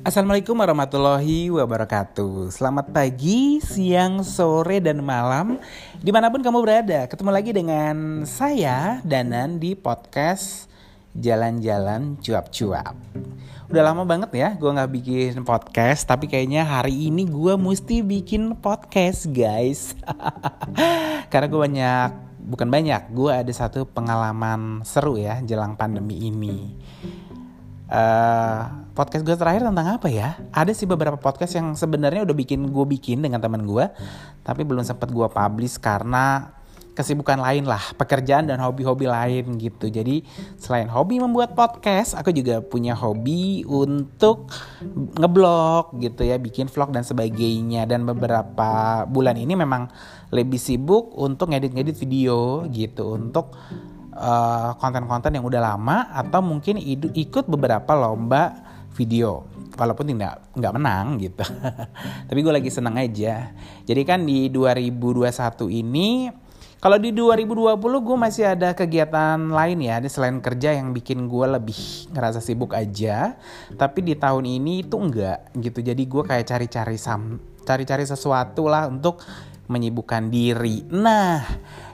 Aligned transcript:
Assalamualaikum 0.00 0.56
warahmatullahi 0.56 1.52
wabarakatuh. 1.52 2.48
Selamat 2.48 2.88
pagi, 2.88 3.60
siang, 3.60 4.24
sore, 4.24 4.80
dan 4.80 5.04
malam. 5.04 5.60
Di 6.00 6.08
mana 6.08 6.32
pun 6.32 6.40
kamu 6.40 6.56
berada 6.64 7.04
Ketemu 7.04 7.28
lagi 7.28 7.52
dengan 7.52 8.24
saya, 8.24 9.04
Danan 9.04 9.60
Di 9.60 9.76
podcast 9.76 10.72
Jalan-Jalan 11.12 12.16
Cuap-Cuap. 12.16 12.96
Udah 13.68 13.82
lama 13.84 14.08
banget 14.08 14.32
ya 14.40 14.48
gue 14.56 14.72
gak 14.72 14.88
bikin 14.88 15.44
podcast 15.44 16.08
Tapi 16.08 16.32
kayaknya 16.32 16.64
hari 16.64 17.12
ini 17.12 17.28
gue 17.28 17.60
mesti 17.60 18.00
bikin 18.00 18.56
podcast 18.56 19.28
guys. 19.28 20.00
Karena 21.30 21.44
gue 21.44 21.60
banyak 21.60 22.10
Bukan 22.40 22.72
banyak, 22.72 23.12
gue 23.12 23.30
ada 23.36 23.52
satu 23.52 23.84
pengalaman 23.84 24.80
seru 24.80 25.20
ya 25.20 25.44
Jelang 25.44 25.76
pandemi 25.76 26.24
ini 26.24 26.72
uh, 27.90 28.86
podcast 28.94 29.26
gue 29.26 29.36
terakhir 29.36 29.66
tentang 29.66 29.98
apa 29.98 30.08
ya? 30.08 30.38
Ada 30.54 30.72
sih 30.72 30.86
beberapa 30.86 31.18
podcast 31.18 31.58
yang 31.58 31.74
sebenarnya 31.74 32.22
udah 32.22 32.36
bikin 32.38 32.70
gue 32.70 32.86
bikin 32.86 33.20
dengan 33.20 33.42
teman 33.42 33.66
gue, 33.66 33.90
tapi 34.46 34.62
belum 34.62 34.86
sempat 34.86 35.10
gue 35.10 35.26
publish 35.26 35.76
karena 35.82 36.54
kesibukan 36.90 37.40
lain 37.40 37.64
lah, 37.64 37.80
pekerjaan 37.96 38.44
dan 38.44 38.60
hobi-hobi 38.60 39.08
lain 39.08 39.56
gitu. 39.56 39.88
Jadi 39.88 40.20
selain 40.60 40.90
hobi 40.90 41.16
membuat 41.16 41.56
podcast, 41.56 42.12
aku 42.12 42.28
juga 42.34 42.60
punya 42.60 42.92
hobi 42.92 43.64
untuk 43.64 44.52
ngeblog 45.16 45.96
gitu 46.02 46.28
ya, 46.28 46.36
bikin 46.36 46.68
vlog 46.68 46.92
dan 46.92 47.06
sebagainya. 47.06 47.88
Dan 47.88 48.04
beberapa 48.04 49.02
bulan 49.08 49.38
ini 49.40 49.56
memang 49.56 49.88
lebih 50.28 50.60
sibuk 50.60 51.16
untuk 51.16 51.54
ngedit-ngedit 51.54 51.96
video 51.96 52.68
gitu, 52.68 53.16
untuk 53.16 53.56
uh, 54.20 54.76
konten-konten 54.76 55.32
yang 55.32 55.44
udah 55.48 55.74
lama 55.74 56.12
atau 56.12 56.44
mungkin 56.44 56.76
ikut 56.76 57.48
beberapa 57.48 57.96
lomba 57.96 58.52
video 58.92 59.48
walaupun 59.80 60.12
tidak 60.12 60.44
nggak 60.52 60.74
menang 60.76 61.16
gitu 61.16 61.44
tapi 62.28 62.38
gue 62.44 62.52
lagi 62.52 62.68
seneng 62.68 63.00
aja 63.00 63.56
jadi 63.88 64.02
kan 64.04 64.28
di 64.28 64.52
2021 64.52 65.24
ini 65.72 66.08
kalau 66.80 66.96
di 66.96 67.12
2020 67.12 67.76
gue 67.76 68.16
masih 68.16 68.56
ada 68.56 68.72
kegiatan 68.72 69.36
lain 69.36 69.84
ya, 69.84 70.00
selain 70.08 70.40
kerja 70.40 70.72
yang 70.72 70.96
bikin 70.96 71.28
gue 71.28 71.44
lebih 71.44 71.76
ngerasa 72.08 72.40
sibuk 72.40 72.72
aja. 72.72 73.36
Tapi 73.76 74.00
di 74.00 74.16
tahun 74.16 74.48
ini 74.48 74.88
itu 74.88 74.96
enggak 74.96 75.52
gitu. 75.60 75.84
Jadi 75.84 76.08
gue 76.08 76.22
kayak 76.24 76.48
cari-cari 76.48 76.96
sam, 76.96 77.36
cari-cari 77.68 78.08
sesuatu 78.08 78.64
lah 78.72 78.88
untuk 78.88 79.20
menyibukkan 79.68 80.32
diri. 80.32 80.88
Nah, 80.88 81.44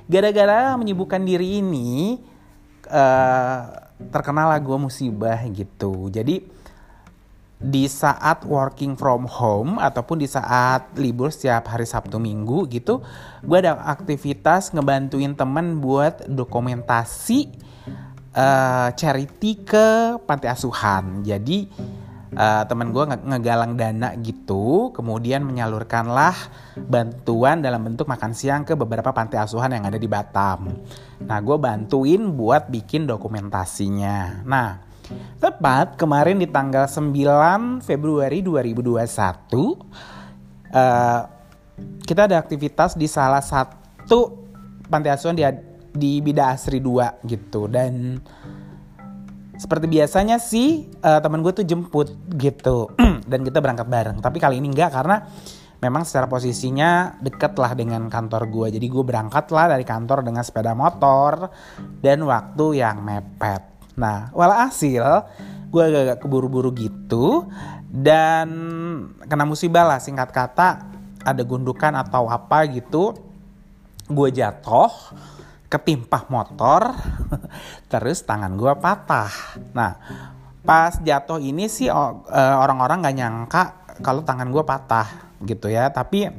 gara-gara 0.07 0.75
menyibukkan 0.79 1.23
diri 1.23 1.61
ini 1.63 2.23
uh, 2.91 3.61
terkenal 4.11 4.55
lah 4.55 4.61
gue 4.63 4.79
musibah 4.79 5.39
gitu. 5.51 6.09
Jadi 6.11 6.43
di 7.57 7.89
saat 7.89 8.45
working 8.45 9.01
from 9.01 9.25
home 9.25 9.81
ataupun 9.81 10.21
di 10.21 10.29
saat 10.29 10.93
libur 11.01 11.33
setiap 11.33 11.73
hari 11.73 11.89
Sabtu 11.89 12.21
Minggu 12.21 12.69
gitu, 12.69 13.01
gue 13.41 13.59
ada 13.59 13.81
aktivitas 13.81 14.77
ngebantuin 14.77 15.33
temen 15.33 15.81
buat 15.81 16.29
dokumentasi 16.29 17.49
uh, 18.37 18.93
charity 18.93 19.65
ke 19.65 20.21
panti 20.29 20.47
asuhan. 20.47 21.25
Jadi 21.25 21.67
uh, 22.37 22.63
temen 22.69 22.93
gue 22.93 23.05
nge 23.09 23.19
ngegalang 23.25 23.73
dana 23.75 24.13
gitu, 24.21 24.93
kemudian 24.93 25.43
menyalurkanlah 25.43 26.37
bantuan 26.77 27.65
dalam 27.65 27.83
bentuk 27.83 28.05
makan 28.07 28.37
siang 28.37 28.63
ke 28.63 28.77
beberapa 28.77 29.11
panti 29.11 29.41
asuhan 29.41 29.73
yang 29.73 29.89
ada 29.89 29.97
di 29.97 30.07
Batam. 30.07 30.71
Nah, 31.25 31.39
gue 31.41 31.57
bantuin 31.57 32.23
buat 32.37 32.69
bikin 32.69 33.09
dokumentasinya. 33.09 34.45
Nah, 34.45 34.85
tepat 35.41 35.97
kemarin 35.97 36.37
di 36.37 36.47
tanggal 36.47 36.85
9 36.87 37.81
Februari 37.81 38.45
2021, 38.45 39.01
uh, 40.77 41.21
kita 42.05 42.21
ada 42.29 42.37
aktivitas 42.39 42.95
di 42.95 43.09
salah 43.09 43.43
satu 43.43 44.47
panti 44.87 45.09
asuhan 45.11 45.37
di, 45.37 45.45
di 45.93 46.13
Bida 46.23 46.55
Asri 46.55 46.79
2 46.79 47.27
gitu 47.27 47.67
dan 47.67 48.21
seperti 49.57 49.89
biasanya 49.89 50.37
sih 50.37 50.89
uh, 51.01 51.21
teman 51.21 51.41
gue 51.41 51.53
tuh 51.53 51.67
jemput 51.67 52.13
gitu. 52.37 52.93
Dan 53.31 53.43
kita 53.43 53.59
berangkat 53.65 53.89
bareng. 53.89 54.19
Tapi 54.21 54.37
kali 54.39 54.61
ini 54.61 54.71
enggak 54.73 54.93
karena 54.93 55.25
memang 55.81 56.09
secara 56.09 56.29
posisinya 56.29 57.21
deket 57.21 57.57
lah 57.57 57.73
dengan 57.77 58.09
kantor 58.09 58.49
gue. 58.49 58.67
Jadi 58.77 58.87
gue 58.89 59.05
berangkat 59.05 59.53
lah 59.53 59.73
dari 59.73 59.85
kantor 59.85 60.25
dengan 60.25 60.43
sepeda 60.45 60.73
motor 60.73 61.49
dan 62.01 62.25
waktu 62.25 62.81
yang 62.81 63.01
mepet. 63.01 63.63
Nah 63.97 64.29
walhasil 64.37 65.05
gue 65.73 65.83
agak 65.83 66.21
keburu-buru 66.25 66.73
gitu. 66.77 67.49
Dan 67.87 68.49
kena 69.25 69.49
musibah 69.49 69.89
lah 69.89 70.01
singkat 70.03 70.29
kata 70.29 70.85
ada 71.25 71.43
gundukan 71.43 71.97
atau 71.97 72.29
apa 72.29 72.69
gitu. 72.69 73.17
Gue 74.07 74.31
jatuh 74.31 74.93
ketimpah 75.77 76.25
motor 76.33 76.97
terus 77.93 78.25
tangan 78.25 78.57
gue 78.57 78.73
patah. 78.81 79.61
Nah 79.77 79.93
pas 80.65 80.99
jatuh 80.99 81.39
ini 81.39 81.69
sih 81.69 81.87
eh, 81.93 82.57
orang-orang 82.57 83.05
gak 83.05 83.17
nyangka 83.17 83.63
kalau 84.01 84.25
tangan 84.25 84.49
gue 84.49 84.65
patah 84.65 85.37
gitu 85.45 85.69
ya. 85.69 85.93
Tapi 85.93 86.33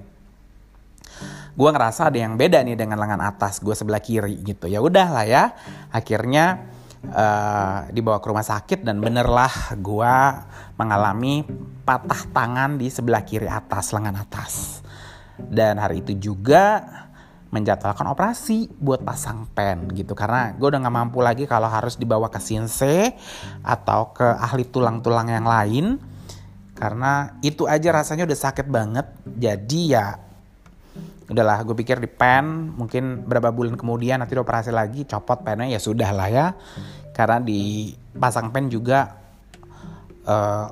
gue 1.57 1.69
ngerasa 1.73 2.13
ada 2.13 2.19
yang 2.21 2.37
beda 2.37 2.61
nih 2.61 2.77
dengan 2.77 3.01
lengan 3.01 3.21
atas 3.21 3.61
gue 3.61 3.73
sebelah 3.73 4.01
kiri 4.01 4.41
gitu. 4.41 4.69
Ya 4.69 4.81
udah 4.81 5.07
lah 5.09 5.25
ya 5.25 5.43
akhirnya 5.89 6.69
uh, 7.05 7.89
dibawa 7.89 8.21
ke 8.21 8.27
rumah 8.29 8.45
sakit 8.45 8.85
dan 8.85 9.01
benerlah 9.01 9.73
gue 9.77 10.15
mengalami 10.77 11.41
patah 11.81 12.29
tangan 12.29 12.77
di 12.77 12.93
sebelah 12.93 13.25
kiri 13.25 13.49
atas 13.49 13.89
lengan 13.89 14.21
atas. 14.21 14.81
Dan 15.37 15.77
hari 15.77 16.01
itu 16.01 16.33
juga 16.33 16.81
menjadwalkan 17.49 18.07
operasi 18.11 18.67
buat 18.79 19.03
pasang 19.03 19.47
pen 19.55 19.87
gitu. 19.95 20.11
Karena 20.13 20.51
gue 20.55 20.67
udah 20.67 20.79
nggak 20.83 20.95
mampu 20.95 21.19
lagi 21.23 21.47
kalau 21.47 21.71
harus 21.71 21.95
dibawa 21.95 22.27
ke 22.27 22.39
sinse 22.43 23.15
atau 23.63 24.11
ke 24.11 24.25
ahli 24.25 24.67
tulang-tulang 24.67 25.31
yang 25.31 25.47
lain. 25.47 25.85
Karena 26.77 27.33
itu 27.41 27.65
aja 27.65 27.89
rasanya 27.89 28.27
udah 28.27 28.39
sakit 28.39 28.67
banget. 28.67 29.07
Jadi 29.25 29.95
ya 29.95 30.19
udahlah 31.27 31.59
gue 31.67 31.75
pikir 31.75 31.99
di 31.99 32.07
pen 32.07 32.71
mungkin 32.79 33.27
berapa 33.27 33.51
bulan 33.51 33.75
kemudian 33.75 34.23
nanti 34.23 34.39
operasi 34.39 34.71
lagi 34.71 35.03
copot 35.03 35.43
pennya 35.43 35.71
ya 35.71 35.79
sudah 35.79 36.09
lah 36.11 36.29
ya. 36.29 36.47
Karena 37.15 37.41
di 37.41 37.91
pasang 38.13 38.53
pen 38.53 38.69
juga 38.69 39.17
uh, 40.27 40.67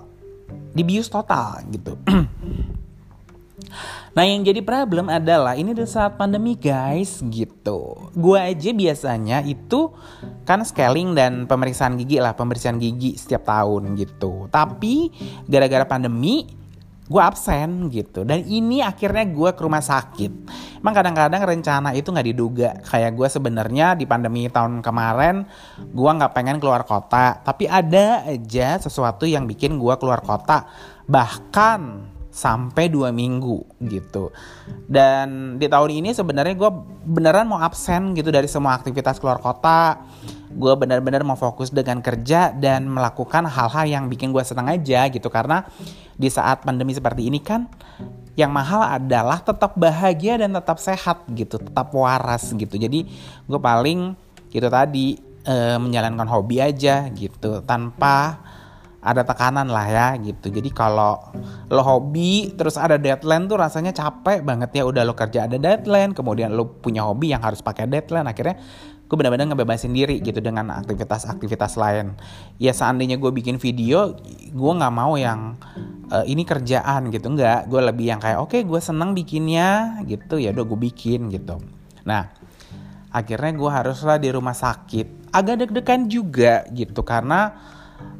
dibius 0.75 1.07
total 1.09 1.63
gitu 1.71 1.97
Nah 4.15 4.23
yang 4.23 4.47
jadi 4.47 4.63
problem 4.63 5.11
adalah 5.11 5.59
ini 5.59 5.75
udah 5.75 5.83
saat 5.83 6.15
pandemi 6.15 6.55
guys 6.55 7.19
gitu. 7.27 8.09
Gue 8.15 8.39
aja 8.39 8.71
biasanya 8.71 9.43
itu 9.43 9.91
kan 10.47 10.63
scaling 10.63 11.11
dan 11.11 11.43
pemeriksaan 11.51 11.99
gigi 11.99 12.23
lah, 12.23 12.31
pembersihan 12.31 12.79
gigi 12.79 13.19
setiap 13.19 13.43
tahun 13.43 13.91
gitu. 13.99 14.47
Tapi 14.47 15.11
gara-gara 15.51 15.83
pandemi 15.83 16.47
gue 17.05 17.21
absen 17.21 17.91
gitu. 17.91 18.23
Dan 18.23 18.47
ini 18.47 18.79
akhirnya 18.79 19.27
gue 19.27 19.51
ke 19.51 19.61
rumah 19.61 19.83
sakit. 19.83 20.31
Emang 20.79 20.95
kadang-kadang 20.95 21.43
rencana 21.43 21.91
itu 21.91 22.07
nggak 22.07 22.27
diduga. 22.31 22.69
Kayak 22.87 23.19
gue 23.19 23.27
sebenarnya 23.27 23.99
di 23.99 24.07
pandemi 24.07 24.47
tahun 24.47 24.79
kemarin 24.79 25.43
gue 25.91 26.11
nggak 26.15 26.31
pengen 26.31 26.63
keluar 26.63 26.87
kota. 26.87 27.43
Tapi 27.43 27.67
ada 27.67 28.23
aja 28.23 28.79
sesuatu 28.79 29.27
yang 29.27 29.43
bikin 29.43 29.75
gue 29.75 29.93
keluar 29.99 30.23
kota. 30.23 30.71
Bahkan 31.03 32.14
sampai 32.35 32.91
dua 32.91 33.15
minggu 33.15 33.79
gitu. 33.87 34.35
Dan 34.91 35.55
di 35.55 35.71
tahun 35.71 36.03
ini 36.03 36.11
sebenarnya 36.11 36.51
gue 36.59 36.71
beneran 37.07 37.47
mau 37.47 37.63
absen 37.63 38.11
gitu 38.11 38.27
dari 38.27 38.51
semua 38.51 38.75
aktivitas 38.75 39.23
keluar 39.23 39.39
kota. 39.39 40.03
Gue 40.51 40.75
bener-bener 40.75 41.23
mau 41.23 41.39
fokus 41.39 41.71
dengan 41.71 42.03
kerja 42.03 42.51
dan 42.51 42.91
melakukan 42.91 43.47
hal-hal 43.47 43.87
yang 43.87 44.03
bikin 44.11 44.35
gue 44.35 44.43
senang 44.43 44.67
aja 44.67 45.07
gitu. 45.07 45.31
Karena 45.31 45.63
di 46.19 46.27
saat 46.27 46.67
pandemi 46.67 46.91
seperti 46.91 47.31
ini 47.31 47.39
kan 47.39 47.71
yang 48.35 48.51
mahal 48.51 48.83
adalah 48.83 49.39
tetap 49.39 49.79
bahagia 49.79 50.35
dan 50.35 50.51
tetap 50.51 50.75
sehat 50.75 51.23
gitu, 51.31 51.55
tetap 51.55 51.87
waras 51.95 52.51
gitu. 52.51 52.75
Jadi 52.75 53.07
gue 53.47 53.59
paling 53.63 54.11
gitu 54.51 54.67
tadi 54.67 55.15
e, 55.43 55.55
menjalankan 55.79 56.27
hobi 56.27 56.59
aja 56.59 57.07
gitu 57.15 57.63
tanpa 57.63 58.43
ada 59.05 59.21
tekanan 59.21 59.69
lah 59.69 59.85
ya 59.85 60.07
gitu. 60.17 60.49
Jadi 60.49 60.73
kalau 60.73 61.21
lo 61.69 61.81
hobi 61.85 62.57
terus 62.57 62.73
ada 62.81 62.97
deadline 62.97 63.45
tuh 63.45 63.61
rasanya 63.61 63.93
capek 63.93 64.41
banget 64.41 64.81
ya. 64.81 64.83
Udah 64.89 65.05
lo 65.05 65.13
kerja 65.13 65.45
ada 65.45 65.61
deadline, 65.61 66.17
kemudian 66.17 66.57
lo 66.57 66.81
punya 66.81 67.05
hobi 67.05 67.29
yang 67.29 67.45
harus 67.45 67.61
pakai 67.61 67.85
deadline. 67.85 68.25
Akhirnya 68.25 68.57
gue 69.05 69.13
benar-benar 69.13 69.53
ngebebasin 69.53 69.93
diri 69.93 70.17
gitu 70.17 70.41
dengan 70.41 70.73
aktivitas-aktivitas 70.73 71.77
lain. 71.77 72.17
Ya 72.57 72.73
seandainya 72.73 73.21
gue 73.21 73.29
bikin 73.29 73.61
video, 73.61 74.17
gue 74.49 74.71
nggak 74.73 74.93
mau 74.97 75.13
yang 75.13 75.61
uh, 76.09 76.25
ini 76.25 76.41
kerjaan 76.41 77.13
gitu 77.13 77.29
nggak. 77.29 77.69
Gue 77.69 77.85
lebih 77.85 78.09
yang 78.09 78.17
kayak 78.17 78.41
oke 78.41 78.57
okay, 78.57 78.61
gue 78.65 78.81
seneng 78.81 79.13
bikinnya 79.13 80.01
gitu 80.09 80.41
ya 80.41 80.49
udah 80.49 80.65
gue 80.65 80.79
bikin 80.81 81.29
gitu. 81.29 81.61
Nah 82.09 82.33
akhirnya 83.13 83.53
gue 83.53 83.69
haruslah 83.69 84.17
di 84.17 84.33
rumah 84.33 84.57
sakit. 84.57 85.29
Agak 85.29 85.61
deg-degan 85.61 86.09
juga 86.09 86.65
gitu 86.73 87.05
karena 87.05 87.53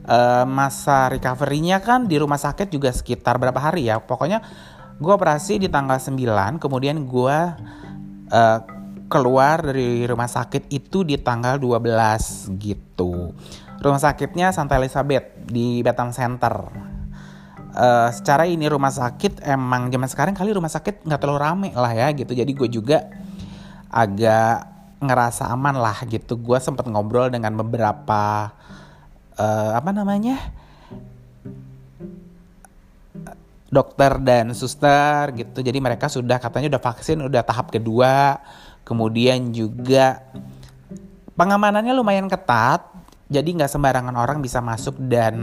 uh, 0.05 0.45
masa 0.45 1.09
recovery-nya 1.09 1.81
kan 1.81 2.05
di 2.05 2.15
rumah 2.21 2.37
sakit 2.37 2.69
juga 2.69 2.93
sekitar 2.93 3.41
berapa 3.41 3.57
hari 3.57 3.89
ya. 3.89 3.99
Pokoknya 3.99 4.41
gue 4.95 5.11
operasi 5.11 5.59
di 5.59 5.67
tanggal 5.67 5.99
9 5.99 6.61
kemudian 6.61 7.03
gue 7.03 7.37
uh, 8.31 8.59
keluar 9.05 9.61
dari 9.61 10.07
rumah 10.09 10.25
sakit 10.25 10.71
itu 10.73 11.05
di 11.05 11.19
tanggal 11.21 11.61
12 11.61 12.57
gitu. 12.57 13.35
Rumah 13.81 14.01
sakitnya 14.01 14.49
Santa 14.49 14.81
Elizabeth 14.81 15.45
di 15.45 15.85
Batam 15.85 16.09
Center. 16.09 16.55
Uh, 17.75 18.07
secara 18.07 18.47
ini 18.47 18.71
rumah 18.71 18.87
sakit 18.87 19.43
emang 19.43 19.91
zaman 19.91 20.07
sekarang 20.07 20.31
kali 20.31 20.55
rumah 20.55 20.71
sakit 20.71 21.03
nggak 21.03 21.19
terlalu 21.19 21.39
rame 21.43 21.69
lah 21.75 21.91
ya 21.91 22.07
gitu. 22.15 22.31
Jadi 22.31 22.51
gue 22.55 22.69
juga 22.71 23.03
agak 23.91 24.73
ngerasa 25.03 25.51
aman 25.51 25.75
lah 25.77 26.07
gitu. 26.07 26.39
Gue 26.39 26.57
sempet 26.63 26.87
ngobrol 26.87 27.29
dengan 27.29 27.53
beberapa 27.59 28.55
uh, 29.39 29.71
apa 29.75 29.89
namanya? 29.91 30.39
Dokter 33.71 34.21
dan 34.23 34.55
suster 34.55 35.35
gitu. 35.35 35.59
Jadi 35.59 35.79
mereka 35.83 36.07
sudah 36.07 36.39
katanya 36.39 36.77
udah 36.77 36.83
vaksin 36.83 37.19
udah 37.23 37.43
tahap 37.43 37.71
kedua. 37.71 38.39
Kemudian 38.85 39.51
juga 39.51 40.21
pengamanannya 41.35 41.91
lumayan 41.91 42.31
ketat. 42.31 42.85
Jadi 43.25 43.57
nggak 43.57 43.71
sembarangan 43.73 44.15
orang 44.15 44.37
bisa 44.39 44.61
masuk 44.61 44.95
dan 45.09 45.35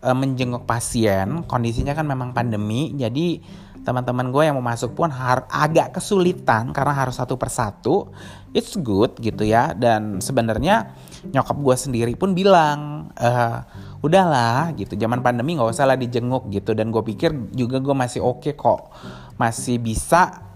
uh, 0.00 0.16
menjenguk 0.16 0.64
pasien. 0.64 1.42
Kondisinya 1.44 1.92
kan 1.92 2.06
memang 2.06 2.30
pandemi. 2.30 2.94
Jadi 2.94 3.42
teman-teman 3.82 4.30
gue 4.30 4.42
yang 4.46 4.54
mau 4.58 4.64
masuk 4.64 4.94
pun 4.94 5.10
harus 5.10 5.46
agak 5.50 5.98
kesulitan 5.98 6.70
karena 6.70 6.94
harus 6.94 7.18
satu 7.18 7.34
persatu. 7.34 8.10
It's 8.54 8.78
good 8.78 9.18
gitu 9.18 9.42
ya. 9.42 9.74
Dan 9.74 10.22
sebenarnya 10.22 10.94
nyokap 11.28 11.56
gue 11.58 11.76
sendiri 11.78 12.12
pun 12.14 12.34
bilang 12.34 13.10
uh, 13.18 13.58
udahlah 14.02 14.70
gitu. 14.78 14.94
Zaman 14.94 15.22
pandemi 15.22 15.58
nggak 15.58 15.74
usah 15.74 15.86
lah 15.86 15.98
dijenguk 15.98 16.46
gitu. 16.54 16.74
Dan 16.78 16.94
gue 16.94 17.02
pikir 17.02 17.54
juga 17.54 17.82
gue 17.82 17.94
masih 17.94 18.22
oke 18.22 18.50
okay 18.50 18.54
kok. 18.54 18.94
Masih 19.38 19.82
bisa 19.82 20.51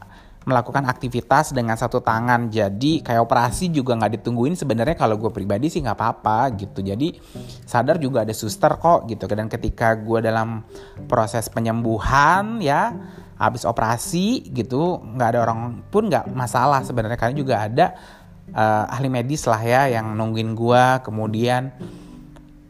melakukan 0.46 0.87
aktivitas 0.87 1.50
dengan 1.50 1.75
satu 1.75 1.98
tangan. 1.98 2.46
Jadi 2.46 3.02
kayak 3.02 3.26
operasi 3.26 3.75
juga 3.75 3.98
nggak 3.98 4.22
ditungguin 4.22 4.54
sebenarnya. 4.54 4.94
Kalau 4.94 5.19
gue 5.19 5.34
pribadi 5.34 5.66
sih 5.66 5.82
nggak 5.82 5.98
apa-apa 5.98 6.54
gitu. 6.54 6.87
Jadi 6.87 7.19
sadar 7.66 7.98
juga 7.98 8.22
ada 8.22 8.31
suster 8.31 8.78
kok 8.78 9.10
gitu. 9.10 9.26
Dan 9.26 9.50
ketika 9.50 9.98
gue 9.98 10.22
dalam 10.22 10.62
proses 11.10 11.50
penyembuhan 11.50 12.62
ya 12.62 12.94
habis 13.37 13.69
operasi 13.69 14.48
gitu 14.54 15.02
nggak 15.02 15.28
ada 15.34 15.38
orang 15.50 15.82
pun 15.90 16.06
nggak 16.06 16.31
masalah 16.31 16.87
sebenarnya. 16.87 17.19
Karena 17.19 17.34
juga 17.34 17.54
ada 17.66 17.87
uh, 18.54 18.94
ahli 18.94 19.10
medis 19.10 19.50
lah 19.50 19.58
ya 19.58 19.90
yang 19.90 20.14
nungguin 20.14 20.54
gue 20.54 20.84
kemudian 21.02 21.75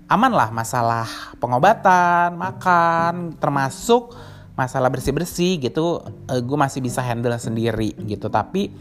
aman 0.08 0.32
lah 0.32 0.48
masalah 0.48 1.36
pengobatan 1.36 2.38
makan 2.40 3.36
termasuk 3.36 4.16
masalah 4.56 4.88
bersih-bersih 4.88 5.60
gitu 5.60 6.00
uh, 6.00 6.32
eh, 6.32 6.40
gue 6.40 6.58
masih 6.58 6.80
bisa 6.80 7.04
handle 7.04 7.36
sendiri 7.36 7.92
gitu. 8.08 8.32
Tapi 8.32 8.72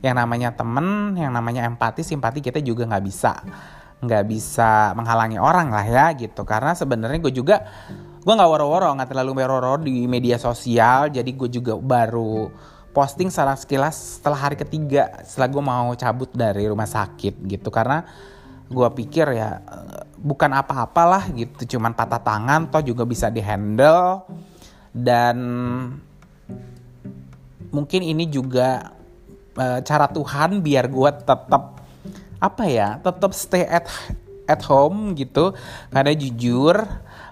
yang 0.00 0.16
namanya 0.16 0.56
temen 0.56 1.14
yang 1.14 1.30
namanya 1.30 1.68
empati 1.68 2.00
simpati 2.00 2.40
kita 2.40 2.64
juga 2.64 2.88
nggak 2.88 3.04
bisa 3.04 3.32
nggak 3.98 4.24
bisa 4.30 4.96
menghalangi 4.96 5.36
orang 5.36 5.68
lah 5.68 5.86
ya 5.86 6.06
gitu. 6.16 6.42
Karena 6.48 6.72
sebenarnya 6.72 7.20
gue 7.20 7.34
juga 7.36 7.68
gue 8.24 8.34
nggak 8.34 8.50
woro-woro 8.50 8.88
nggak 8.96 9.08
terlalu 9.12 9.44
woro 9.44 9.76
di 9.78 10.08
media 10.08 10.40
sosial. 10.40 11.12
Jadi 11.12 11.30
gue 11.36 11.48
juga 11.52 11.76
baru 11.76 12.48
posting 12.96 13.28
salah 13.28 13.54
sekilas 13.54 14.18
setelah 14.18 14.48
hari 14.48 14.56
ketiga 14.56 15.22
setelah 15.22 15.48
gue 15.52 15.62
mau 15.62 15.88
cabut 15.92 16.32
dari 16.32 16.64
rumah 16.64 16.88
sakit 16.88 17.44
gitu. 17.44 17.68
Karena 17.68 18.00
gue 18.68 18.88
pikir 18.96 19.32
ya 19.32 19.60
eh, 19.60 20.04
bukan 20.20 20.52
apa-apalah 20.52 21.32
gitu 21.32 21.76
cuman 21.76 21.96
patah 21.96 22.20
tangan 22.20 22.68
toh 22.68 22.84
juga 22.84 23.08
bisa 23.08 23.32
dihandle 23.32 24.28
dan 24.98 25.36
mungkin 27.70 28.00
ini 28.02 28.26
juga 28.26 28.90
uh, 29.54 29.80
cara 29.84 30.06
Tuhan 30.10 30.58
biar 30.64 30.88
gue 30.90 31.10
tetap 31.22 31.78
apa 32.38 32.64
ya 32.70 33.02
tetap 33.02 33.34
stay 33.34 33.66
at 33.66 33.86
at 34.48 34.64
home 34.64 35.12
gitu. 35.14 35.52
Karena 35.92 36.16
jujur 36.16 36.74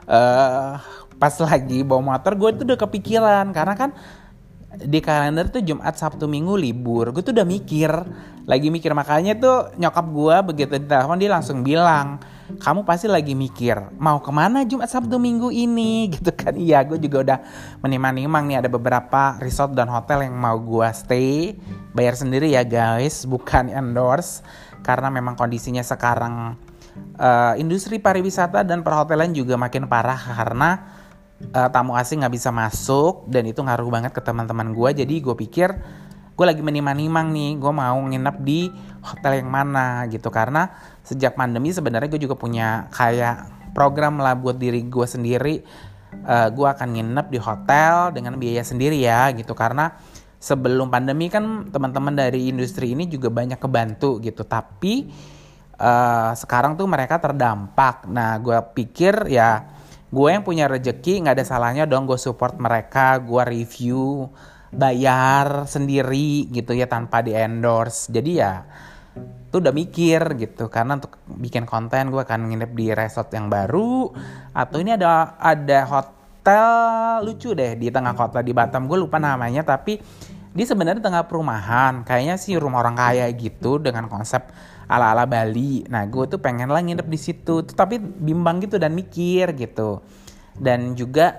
uh, 0.07 0.71
pas 1.17 1.35
lagi 1.41 1.81
bawa 1.81 2.15
motor 2.15 2.37
gue 2.37 2.51
tuh 2.61 2.65
udah 2.69 2.79
kepikiran. 2.79 3.47
Karena 3.57 3.75
kan 3.75 3.91
di 4.77 5.01
kalender 5.01 5.49
tuh 5.49 5.65
Jumat 5.65 5.97
Sabtu 5.97 6.29
Minggu 6.29 6.55
libur. 6.61 7.11
Gue 7.17 7.25
tuh 7.25 7.33
udah 7.33 7.49
mikir 7.49 7.91
lagi 8.45 8.69
mikir. 8.69 8.93
Makanya 8.93 9.41
tuh 9.41 9.73
nyokap 9.81 10.07
gue 10.13 10.37
begitu 10.53 10.73
ditelepon 10.77 11.19
dia 11.19 11.33
langsung 11.33 11.65
bilang 11.65 12.21
kamu 12.47 12.87
pasti 12.87 13.11
lagi 13.11 13.35
mikir 13.35 13.99
mau 13.99 14.23
ke 14.23 14.31
mana 14.31 14.63
Jumat 14.63 14.87
Sabtu 14.87 15.19
Minggu 15.19 15.51
ini? 15.51 16.07
Gitu 16.15 16.31
kan. 16.31 16.55
Iya 16.55 16.87
gue 16.87 16.99
juga 17.03 17.19
udah 17.27 17.39
menimang-nimang 17.83 18.47
nih 18.47 18.63
ada 18.63 18.71
beberapa 18.71 19.35
resort 19.43 19.75
dan 19.75 19.91
hotel 19.91 20.31
yang 20.31 20.39
mau 20.39 20.55
gue 20.63 20.87
stay. 20.95 21.59
Bayar 21.91 22.15
sendiri 22.15 22.55
ya 22.55 22.63
guys. 22.63 23.27
Bukan 23.27 23.67
endorse 23.71 24.47
karena 24.87 25.11
memang 25.11 25.35
kondisinya 25.35 25.83
sekarang 25.83 26.55
uh, 27.19 27.55
industri 27.59 27.99
pariwisata 27.99 28.63
dan 28.63 28.87
perhotelan 28.87 29.35
juga 29.35 29.59
makin 29.59 29.91
parah 29.91 30.19
karena 30.19 30.71
uh, 31.51 31.67
tamu 31.75 31.99
asing 31.99 32.23
nggak 32.23 32.35
bisa 32.39 32.55
masuk 32.55 33.27
dan 33.27 33.51
itu 33.51 33.59
ngaruh 33.59 33.91
banget 33.91 34.15
ke 34.15 34.23
teman-teman 34.23 34.71
gue 34.71 35.03
jadi 35.03 35.15
gue 35.19 35.35
pikir 35.35 35.75
gue 36.37 36.45
lagi 36.45 36.61
menimang-nimang 36.61 37.33
nih 37.33 37.57
gue 37.57 37.73
mau 37.73 37.97
nginep 37.97 38.37
di 38.45 38.69
hotel 39.07 39.41
yang 39.43 39.51
mana 39.51 40.05
gitu. 40.11 40.29
Karena 40.29 40.69
sejak 41.07 41.39
pandemi 41.39 41.71
sebenarnya 41.71 42.11
gue 42.11 42.19
juga 42.27 42.35
punya 42.35 42.91
kayak 42.91 43.71
program 43.71 44.19
lah 44.19 44.35
buat 44.35 44.59
diri 44.59 44.83
gue 44.83 45.07
sendiri. 45.07 45.63
Uh, 46.27 46.49
gue 46.51 46.67
akan 46.67 46.97
nginep 46.97 47.27
di 47.29 47.39
hotel 47.39 48.11
dengan 48.11 48.35
biaya 48.35 48.67
sendiri 48.67 48.99
ya 48.99 49.31
gitu. 49.31 49.55
Karena 49.55 49.95
sebelum 50.43 50.91
pandemi 50.91 51.31
kan 51.31 51.71
teman-teman 51.71 52.19
dari 52.19 52.51
industri 52.51 52.99
ini 52.99 53.07
juga 53.07 53.31
banyak 53.31 53.63
kebantu 53.63 54.19
gitu. 54.19 54.43
Tapi 54.43 55.07
uh, 55.79 56.35
sekarang 56.35 56.75
tuh 56.75 56.91
mereka 56.91 57.23
terdampak. 57.23 58.11
Nah 58.11 58.43
gue 58.43 58.59
pikir 58.75 59.31
ya 59.31 59.77
gue 60.07 60.29
yang 60.31 60.43
punya 60.47 60.71
rejeki 60.71 61.27
nggak 61.27 61.37
ada 61.39 61.47
salahnya 61.47 61.85
dong 61.85 62.07
gue 62.07 62.17
support 62.17 62.57
mereka 62.57 63.19
gue 63.19 63.43
review 63.43 64.31
bayar 64.71 65.67
sendiri 65.67 66.47
gitu 66.51 66.73
ya 66.79 66.87
tanpa 66.87 67.27
di 67.27 67.35
endorse 67.35 68.07
jadi 68.11 68.33
ya 68.33 68.53
tuh 69.51 69.65
udah 69.65 69.73
mikir 69.73 70.21
gitu 70.37 70.69
karena 70.69 71.01
untuk 71.01 71.17
bikin 71.33 71.65
konten 71.65 72.13
gue 72.13 72.21
akan 72.21 72.53
nginep 72.53 72.71
di 72.77 72.87
resort 72.93 73.33
yang 73.33 73.49
baru. 73.49 74.13
Atau 74.53 74.85
ini 74.85 74.93
ada 74.93 75.39
ada 75.41 75.79
hotel 75.89 77.25
lucu 77.25 77.57
deh 77.57 77.79
di 77.79 77.89
tengah 77.89 78.13
kota 78.13 78.45
di 78.45 78.53
Batam. 78.53 78.85
Gue 78.85 79.01
lupa 79.01 79.17
namanya 79.17 79.65
tapi 79.65 79.97
di 80.57 80.65
sebenarnya 80.65 81.01
tengah 81.01 81.25
perumahan. 81.25 82.05
Kayaknya 82.05 82.37
sih 82.37 82.61
rumah 82.61 82.85
orang 82.85 82.97
kaya 83.01 83.29
gitu 83.33 83.81
dengan 83.81 84.13
konsep 84.13 84.45
ala 84.91 85.17
ala 85.17 85.25
Bali. 85.25 85.89
Nah 85.89 86.05
gue 86.05 86.25
tuh 86.29 86.41
pengen 86.43 86.69
lah 86.69 86.85
nginep 86.85 87.09
di 87.09 87.19
situ. 87.21 87.65
Tapi 87.65 87.97
bimbang 87.97 88.61
gitu 88.61 88.77
dan 88.77 88.93
mikir 88.93 89.57
gitu. 89.57 90.05
Dan 90.57 90.93
juga 90.93 91.37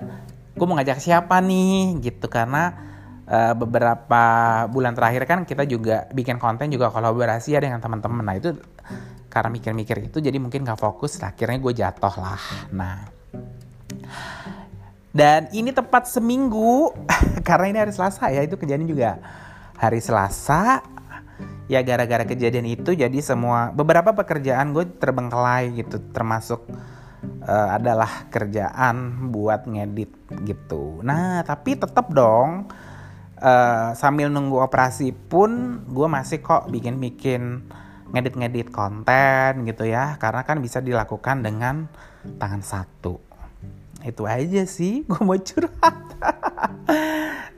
gue 0.58 0.66
mau 0.66 0.74
ngajak 0.74 0.98
siapa 0.98 1.38
nih 1.38 2.02
gitu 2.02 2.26
karena 2.26 2.87
uh, 3.28 3.54
beberapa 3.54 4.24
bulan 4.72 4.96
terakhir 4.96 5.22
kan 5.28 5.38
kita 5.44 5.68
juga 5.68 6.08
bikin 6.10 6.40
konten 6.40 6.72
juga 6.72 6.88
kolaborasi 6.88 7.54
ya 7.54 7.60
dengan 7.60 7.78
teman-teman. 7.78 8.24
Nah 8.24 8.36
itu 8.40 8.56
karena 9.28 9.52
mikir-mikir 9.52 10.08
itu 10.08 10.18
jadi 10.24 10.40
mungkin 10.40 10.64
gak 10.64 10.80
fokus 10.80 11.20
akhirnya 11.20 11.60
gue 11.60 11.72
jatuh 11.76 12.14
lah. 12.16 12.42
Nah 12.72 12.96
dan 15.12 15.52
ini 15.52 15.72
tepat 15.72 16.08
seminggu 16.08 16.92
karena 17.48 17.66
ini 17.68 17.78
hari 17.84 17.92
Selasa 17.92 18.32
ya 18.32 18.40
itu 18.44 18.56
kejadian 18.56 18.88
juga 18.88 19.20
hari 19.76 20.00
Selasa. 20.00 20.82
Ya 21.68 21.84
gara-gara 21.84 22.24
kejadian 22.24 22.64
itu 22.64 22.96
jadi 22.96 23.20
semua 23.20 23.68
beberapa 23.76 24.16
pekerjaan 24.16 24.72
gue 24.72 24.88
terbengkelai 24.88 25.68
gitu 25.76 26.00
termasuk 26.16 26.64
uh, 27.44 27.76
adalah 27.76 28.24
kerjaan 28.32 29.28
buat 29.28 29.68
ngedit 29.68 30.08
gitu. 30.48 31.04
Nah 31.04 31.44
tapi 31.44 31.76
tetap 31.76 32.08
dong 32.08 32.72
uh, 33.38 33.94
sambil 33.94 34.28
nunggu 34.28 34.58
operasi 34.60 35.14
pun 35.14 35.82
gue 35.86 36.08
masih 36.10 36.42
kok 36.42 36.68
bikin-bikin 36.68 37.64
ngedit-ngedit 38.12 38.68
konten 38.74 39.64
gitu 39.64 39.86
ya. 39.86 40.18
Karena 40.20 40.42
kan 40.44 40.60
bisa 40.60 40.82
dilakukan 40.82 41.42
dengan 41.44 41.88
tangan 42.38 42.62
satu. 42.62 43.20
Itu 44.04 44.30
aja 44.30 44.62
sih 44.68 45.02
gue 45.08 45.20
mau 45.22 45.38
curhat. 45.38 45.96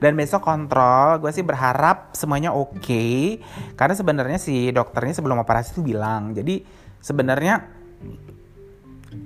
Dan 0.01 0.17
besok 0.17 0.41
kontrol 0.41 1.21
gue 1.21 1.29
sih 1.29 1.45
berharap 1.45 2.17
semuanya 2.17 2.53
oke. 2.53 2.81
Okay, 2.81 3.41
karena 3.77 3.93
sebenarnya 3.93 4.39
si 4.41 4.73
dokternya 4.73 5.13
sebelum 5.13 5.37
operasi 5.41 5.77
itu 5.77 5.81
bilang 5.85 6.33
jadi 6.33 6.65
sebenarnya 7.01 7.81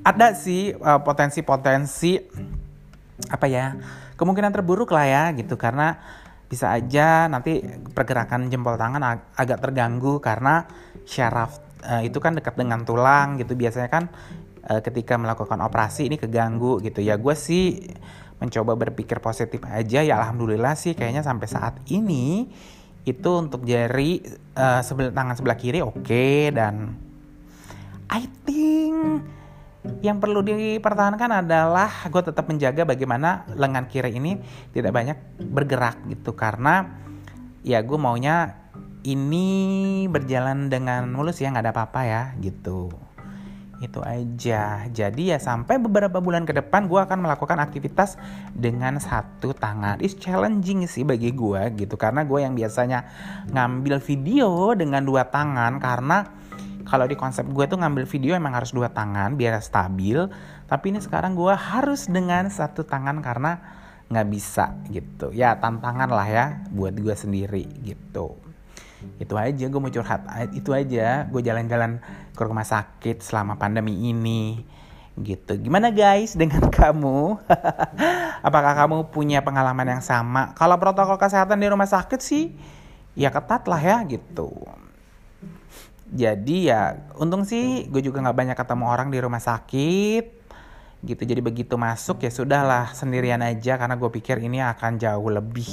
ada 0.04 0.34
sih 0.36 0.74
uh, 0.76 1.00
potensi-potensi 1.00 2.18
apa 3.32 3.48
ya 3.48 3.80
kemungkinan 4.20 4.52
terburuk 4.52 4.92
lah 4.92 5.08
ya 5.08 5.24
gitu. 5.32 5.56
Karena 5.56 5.96
bisa 6.46 6.72
aja 6.72 7.26
nanti 7.26 7.62
pergerakan 7.94 8.48
jempol 8.54 8.78
tangan 8.78 9.02
ag 9.02 9.20
agak 9.34 9.66
terganggu 9.66 10.22
karena 10.22 10.70
syaraf 11.10 11.58
uh, 11.86 12.02
itu 12.06 12.18
kan 12.22 12.38
dekat 12.38 12.56
dengan 12.58 12.86
tulang 12.86 13.42
gitu. 13.42 13.58
Biasanya 13.58 13.90
kan 13.90 14.04
uh, 14.70 14.82
ketika 14.82 15.18
melakukan 15.18 15.58
operasi 15.66 16.08
ini 16.10 16.22
keganggu 16.22 16.82
gitu. 16.86 17.02
Ya 17.02 17.18
gue 17.18 17.34
sih 17.34 17.90
mencoba 18.38 18.78
berpikir 18.78 19.18
positif 19.20 19.66
aja. 19.66 20.06
Ya 20.06 20.22
alhamdulillah 20.22 20.78
sih 20.78 20.94
kayaknya 20.94 21.26
sampai 21.26 21.48
saat 21.50 21.76
ini 21.90 22.50
itu 23.06 23.30
untuk 23.38 23.62
jari 23.66 24.26
uh, 24.58 24.82
sebelah 24.82 25.14
tangan 25.14 25.38
sebelah 25.38 25.58
kiri 25.62 25.80
oke 25.86 26.02
okay, 26.02 26.50
dan 26.50 26.98
I 28.10 28.26
think 28.46 29.22
yang 30.06 30.22
perlu 30.22 30.46
dipertahankan 30.46 31.46
adalah 31.46 31.90
gue 32.08 32.22
tetap 32.22 32.46
menjaga 32.46 32.86
bagaimana 32.86 33.50
lengan 33.58 33.90
kiri 33.90 34.18
ini 34.18 34.38
tidak 34.72 34.94
banyak 34.94 35.18
bergerak 35.42 35.98
gitu. 36.10 36.38
Karena 36.38 36.86
ya 37.66 37.82
gue 37.82 37.98
maunya 37.98 38.66
ini 39.06 40.06
berjalan 40.10 40.70
dengan 40.70 41.10
mulus 41.10 41.42
ya 41.42 41.54
nggak 41.54 41.66
ada 41.66 41.74
apa-apa 41.74 42.02
ya 42.06 42.24
gitu. 42.42 42.94
Itu 43.84 44.02
aja. 44.02 44.88
Jadi 44.88 45.36
ya 45.36 45.38
sampai 45.38 45.78
beberapa 45.78 46.18
bulan 46.24 46.48
ke 46.48 46.56
depan 46.56 46.88
gue 46.90 46.98
akan 47.02 47.28
melakukan 47.28 47.60
aktivitas 47.62 48.18
dengan 48.56 48.98
satu 48.98 49.52
tangan. 49.54 50.00
Is 50.02 50.16
challenging 50.18 50.88
sih 50.90 51.04
bagi 51.06 51.34
gue 51.36 51.76
gitu. 51.76 52.00
Karena 52.00 52.24
gue 52.26 52.40
yang 52.42 52.56
biasanya 52.58 53.06
ngambil 53.52 54.00
video 54.02 54.74
dengan 54.74 55.06
dua 55.06 55.28
tangan 55.28 55.78
karena 55.78 56.45
kalau 56.86 57.10
di 57.10 57.18
konsep 57.18 57.44
gue 57.50 57.66
tuh 57.66 57.82
ngambil 57.82 58.06
video 58.06 58.38
emang 58.38 58.54
harus 58.54 58.70
dua 58.70 58.94
tangan 58.94 59.34
biar 59.34 59.58
stabil. 59.60 60.30
Tapi 60.70 60.86
ini 60.94 61.02
sekarang 61.02 61.34
gue 61.34 61.54
harus 61.54 62.06
dengan 62.06 62.48
satu 62.50 62.86
tangan 62.86 63.20
karena 63.26 63.58
nggak 64.10 64.28
bisa 64.30 64.78
gitu. 64.94 65.34
Ya 65.34 65.58
tantangan 65.58 66.10
lah 66.10 66.28
ya 66.30 66.46
buat 66.70 66.94
gue 66.94 67.14
sendiri 67.18 67.66
gitu. 67.82 68.38
Itu 69.18 69.34
aja 69.38 69.66
gue 69.66 69.82
mau 69.82 69.90
curhat 69.90 70.30
itu 70.54 70.70
aja. 70.72 71.26
Gue 71.26 71.42
jalan-jalan 71.42 72.02
ke 72.38 72.42
rumah 72.46 72.66
sakit 72.66 73.26
selama 73.26 73.58
pandemi 73.58 74.14
ini 74.14 74.62
gitu. 75.18 75.58
Gimana 75.58 75.90
guys 75.90 76.38
dengan 76.38 76.70
kamu? 76.78 77.42
Apakah 78.46 78.74
kamu 78.78 79.10
punya 79.10 79.42
pengalaman 79.42 79.98
yang 79.98 80.04
sama? 80.06 80.54
Kalau 80.54 80.78
protokol 80.78 81.18
kesehatan 81.18 81.58
di 81.58 81.66
rumah 81.66 81.90
sakit 81.90 82.22
sih 82.22 82.54
ya 83.16 83.32
ketat 83.32 83.64
lah 83.66 83.80
ya 83.80 84.04
gitu 84.04 84.52
jadi 86.06 86.58
ya 86.62 86.82
untung 87.18 87.50
sih 87.50 87.90
gue 87.90 88.02
juga 88.06 88.22
nggak 88.22 88.38
banyak 88.38 88.58
ketemu 88.58 88.86
orang 88.86 89.10
di 89.10 89.18
rumah 89.18 89.42
sakit 89.42 90.26
gitu. 91.06 91.22
Jadi 91.22 91.42
begitu 91.42 91.78
masuk 91.78 92.22
ya 92.26 92.32
sudahlah 92.34 92.94
sendirian 92.94 93.42
aja 93.42 93.78
karena 93.78 93.98
gue 93.98 94.10
pikir 94.10 94.42
ini 94.42 94.62
akan 94.62 95.02
jauh 95.02 95.30
lebih 95.34 95.70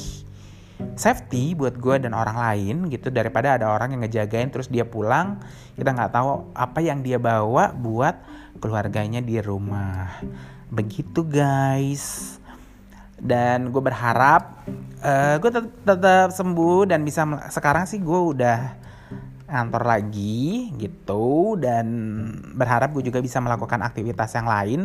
safety 0.97 1.55
buat 1.55 1.77
gue 1.77 2.09
dan 2.09 2.17
orang 2.17 2.37
lain 2.41 2.77
gitu. 2.89 3.13
Daripada 3.13 3.61
ada 3.61 3.69
orang 3.73 3.97
yang 3.97 4.09
ngejagain 4.09 4.49
terus 4.49 4.73
dia 4.73 4.89
pulang 4.89 5.41
kita 5.77 5.93
nggak 5.93 6.13
tahu 6.13 6.53
apa 6.57 6.81
yang 6.81 7.05
dia 7.05 7.21
bawa 7.21 7.73
buat 7.77 8.17
keluarganya 8.61 9.21
di 9.21 9.37
rumah. 9.37 10.17
Begitu 10.73 11.25
guys. 11.29 12.37
Dan 13.23 13.71
gue 13.71 13.79
berharap 13.79 14.67
uh, 14.99 15.39
gue 15.39 15.51
tetap, 15.53 15.71
tetap 15.87 16.29
sembuh 16.35 16.91
dan 16.91 17.07
bisa 17.07 17.23
sekarang 17.55 17.87
sih 17.87 18.03
gue 18.03 18.21
udah 18.35 18.82
ngantor 19.53 19.85
lagi 19.85 20.73
gitu. 20.81 21.61
Dan 21.61 21.87
berharap 22.57 22.97
gue 22.97 23.05
juga 23.13 23.21
bisa 23.21 23.39
melakukan 23.45 23.85
aktivitas 23.85 24.33
yang 24.33 24.49
lain. 24.49 24.81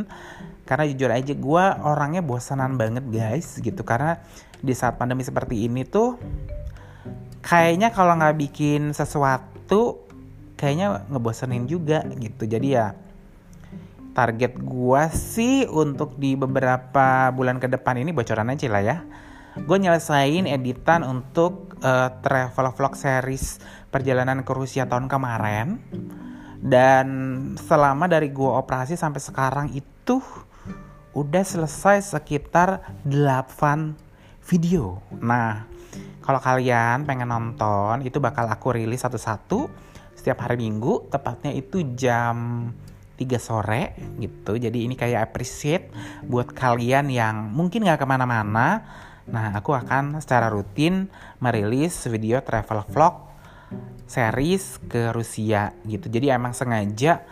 Karena 0.67 0.83
jujur 0.83 1.09
aja 1.09 1.33
gue 1.33 1.65
orangnya 1.88 2.19
bosanan 2.19 2.75
banget 2.75 3.07
guys 3.07 3.55
gitu. 3.63 3.88
Karena 3.88 4.19
di 4.59 4.75
saat 4.75 5.00
pandemi 5.00 5.24
seperti 5.24 5.63
ini 5.63 5.88
tuh 5.88 6.19
kayaknya 7.39 7.95
kalau 7.95 8.19
nggak 8.19 8.36
bikin 8.36 8.91
sesuatu 8.91 10.03
kayaknya 10.59 11.07
ngebosenin 11.07 11.63
juga 11.69 12.03
gitu. 12.19 12.43
Jadi 12.43 12.67
ya 12.75 12.91
target 14.17 14.57
gue 14.57 15.03
sih 15.13 15.69
untuk 15.69 16.17
di 16.17 16.33
beberapa 16.33 17.29
bulan 17.29 17.62
ke 17.62 17.69
depan 17.69 18.01
ini 18.01 18.09
bocoran 18.09 18.50
aja 18.50 18.67
lah 18.67 18.83
ya. 18.83 18.97
Gue 19.57 19.77
nyelesain 19.77 20.50
editan 20.50 21.05
untuk 21.05 21.77
uh, 21.86 22.09
travel 22.25 22.74
vlog 22.74 22.93
series 22.97 23.62
perjalanan 23.89 24.44
ke 24.44 24.51
Rusia 24.51 24.86
tahun 24.86 25.08
kemarin 25.08 25.79
dan 26.62 27.08
selama 27.58 28.10
dari 28.10 28.34
gue 28.34 28.50
operasi 28.50 28.98
sampai 28.98 29.22
sekarang 29.22 29.67
itu 29.74 30.20
udah 31.13 31.44
selesai 31.46 32.17
sekitar 32.17 32.82
8 33.06 33.98
video. 34.46 35.01
Nah, 35.17 35.65
kalau 36.22 36.38
kalian 36.41 37.06
pengen 37.10 37.29
nonton 37.29 38.06
itu 38.06 38.22
bakal 38.22 38.46
aku 38.50 38.77
rilis 38.77 39.01
satu-satu 39.01 39.70
setiap 40.17 40.44
hari 40.46 40.62
Minggu, 40.62 41.10
tepatnya 41.10 41.53
itu 41.53 41.82
jam 41.94 42.70
3 43.17 43.38
sore 43.41 43.98
gitu. 44.22 44.58
Jadi 44.58 44.86
ini 44.86 44.94
kayak 44.94 45.29
appreciate 45.34 45.89
buat 46.25 46.53
kalian 46.53 47.10
yang 47.10 47.50
mungkin 47.50 47.86
gak 47.86 48.01
ke 48.01 48.08
mana-mana. 48.10 48.86
Nah, 49.27 49.58
aku 49.58 49.75
akan 49.75 50.24
secara 50.24 50.48
rutin 50.48 51.12
merilis 51.44 51.98
video 52.08 52.39
travel 52.39 52.86
vlog 52.88 53.26
series 54.07 54.79
ke 54.88 55.12
Rusia 55.12 55.75
gitu. 55.83 56.07
Jadi 56.07 56.31
emang 56.31 56.55
sengaja 56.55 57.27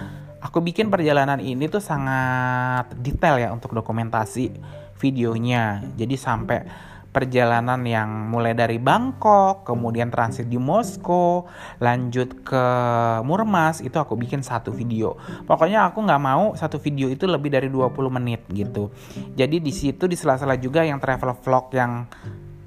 aku 0.45 0.61
bikin 0.61 0.93
perjalanan 0.93 1.41
ini 1.41 1.65
tuh 1.65 1.81
sangat 1.81 2.93
detail 3.01 3.41
ya 3.41 3.49
untuk 3.49 3.73
dokumentasi 3.73 4.53
videonya. 5.01 5.81
Jadi 5.97 6.15
sampai 6.15 6.59
perjalanan 7.09 7.79
yang 7.87 8.27
mulai 8.27 8.51
dari 8.51 8.75
Bangkok, 8.75 9.63
kemudian 9.63 10.11
transit 10.11 10.51
di 10.51 10.59
Moskow, 10.59 11.47
lanjut 11.79 12.43
ke 12.43 12.65
Murmas, 13.23 13.79
itu 13.79 13.95
aku 13.95 14.19
bikin 14.19 14.43
satu 14.43 14.75
video. 14.75 15.15
Pokoknya 15.47 15.87
aku 15.87 16.03
nggak 16.03 16.19
mau 16.19 16.51
satu 16.59 16.75
video 16.75 17.07
itu 17.07 17.23
lebih 17.23 17.55
dari 17.55 17.71
20 17.71 17.95
menit 18.11 18.43
gitu. 18.51 18.91
Jadi 19.31 19.63
di 19.63 19.71
situ 19.71 20.11
di 20.11 20.19
sela-sela 20.19 20.59
juga 20.59 20.83
yang 20.83 20.99
travel 20.99 21.31
vlog 21.39 21.71
yang 21.71 22.03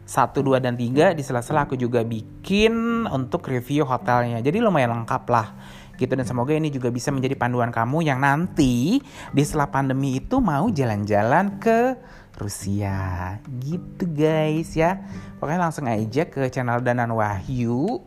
satu, 0.08 0.40
dua, 0.40 0.56
dan 0.56 0.72
tiga 0.72 1.12
di 1.12 1.20
sela-sela 1.20 1.68
aku 1.68 1.76
juga 1.76 2.00
bikin 2.00 3.04
untuk 3.04 3.44
review 3.44 3.84
hotelnya. 3.84 4.40
Jadi 4.40 4.56
lumayan 4.64 4.96
lengkap 4.96 5.24
lah 5.28 5.52
gitu. 6.00 6.16
Dan 6.16 6.24
semoga 6.24 6.56
ini 6.56 6.72
juga 6.72 6.88
bisa 6.88 7.12
menjadi 7.12 7.36
panduan 7.36 7.68
kamu 7.68 8.08
yang 8.08 8.24
nanti 8.24 9.04
di 9.04 9.42
setelah 9.44 9.68
pandemi 9.68 10.16
itu 10.16 10.40
mau 10.40 10.72
jalan-jalan 10.72 11.60
ke 11.60 12.00
Rusia. 12.40 13.36
Gitu 13.60 14.08
guys 14.08 14.72
ya. 14.72 14.96
Pokoknya 15.36 15.68
langsung 15.68 15.84
aja 15.84 16.24
ke 16.24 16.48
channel 16.48 16.80
Danan 16.80 17.12
Wahyu. 17.12 18.00